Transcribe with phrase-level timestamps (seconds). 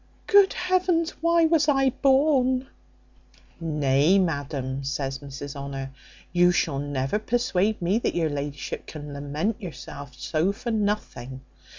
[0.25, 1.11] Good heavens!
[1.21, 2.65] why was I born?"
[3.59, 5.91] "Nay, madam," says Mrs Honour,
[6.33, 11.41] "you shall never persuade me that your la'ship can lament yourself so for nothing.